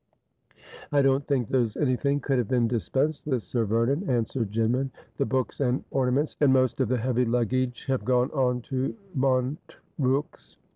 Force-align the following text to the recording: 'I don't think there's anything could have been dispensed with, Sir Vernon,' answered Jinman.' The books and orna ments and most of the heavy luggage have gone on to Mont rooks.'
'I 0.91 1.03
don't 1.03 1.27
think 1.27 1.47
there's 1.49 1.77
anything 1.77 2.21
could 2.21 2.39
have 2.39 2.47
been 2.47 2.67
dispensed 2.67 3.27
with, 3.27 3.43
Sir 3.43 3.65
Vernon,' 3.65 4.09
answered 4.09 4.51
Jinman.' 4.51 4.89
The 5.19 5.27
books 5.27 5.59
and 5.59 5.83
orna 5.91 6.11
ments 6.13 6.35
and 6.41 6.51
most 6.51 6.79
of 6.81 6.89
the 6.89 6.97
heavy 6.97 7.23
luggage 7.23 7.85
have 7.85 8.03
gone 8.03 8.31
on 8.31 8.61
to 8.61 8.95
Mont 9.13 9.75
rooks.' 9.99 10.57